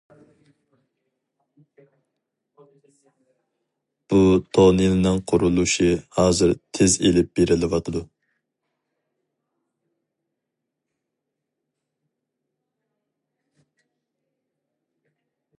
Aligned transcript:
بۇ 4.13 4.21
تونېلنىڭ 4.57 5.21
قۇرۇلۇشى 5.33 5.91
ھازىر 6.17 6.55
تېز 6.79 6.97
ئېلىپ 7.09 7.29
بېرىلىۋاتىدۇ. 7.41 8.05